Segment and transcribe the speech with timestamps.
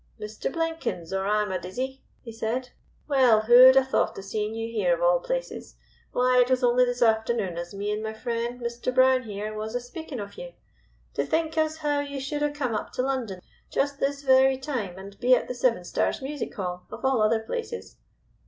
[0.19, 0.51] "Mr.
[0.51, 2.69] Blenkins, or I'm a d'isy," he said.
[3.07, 5.75] "Well, who'd ha' thought of seeing you here of all places?
[6.11, 8.91] Why, it was only this afternoon as me and my friend, Mr.
[8.91, 10.53] Brown here, was a speaking of you.
[11.13, 14.97] To think as how you should ha' come up to London just this very time,
[14.97, 17.97] and be at the Seven Stars Music Hall, of all other places!